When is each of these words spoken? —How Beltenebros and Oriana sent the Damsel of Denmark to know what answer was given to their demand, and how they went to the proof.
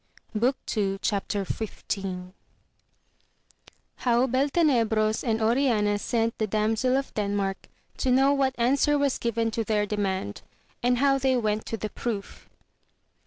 —How 0.41 0.53
Beltenebros 0.57 2.33
and 5.23 5.39
Oriana 5.43 5.99
sent 5.99 6.35
the 6.39 6.47
Damsel 6.47 6.97
of 6.97 7.13
Denmark 7.13 7.67
to 7.97 8.09
know 8.09 8.33
what 8.33 8.55
answer 8.57 8.97
was 8.97 9.19
given 9.19 9.51
to 9.51 9.63
their 9.63 9.85
demand, 9.85 10.41
and 10.81 10.97
how 10.97 11.19
they 11.19 11.37
went 11.37 11.67
to 11.67 11.77
the 11.77 11.91
proof. 11.91 12.49